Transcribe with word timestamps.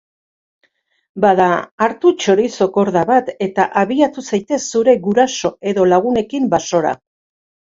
Bada, 1.25 1.49
hartu 1.87 2.13
txorizo-korda 2.23 3.03
bat 3.11 3.29
eta 3.49 3.67
abiatu 3.83 4.25
zaitez 4.31 4.61
zure 4.75 4.97
guraso 5.05 5.53
edo 5.73 5.89
lagunekin 5.93 6.49
basora! 6.57 6.97